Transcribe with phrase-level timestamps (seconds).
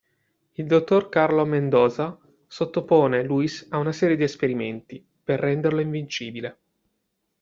[0.53, 2.17] Il dottor Karl Mendoza
[2.47, 6.57] sottopone Luis a una serie di esperimenti, per renderlo invincibile.